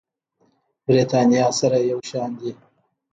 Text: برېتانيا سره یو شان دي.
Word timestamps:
برېتانيا 0.85 1.45
سره 1.59 1.77
یو 1.91 1.99
شان 2.09 2.29
دي. 2.39 2.51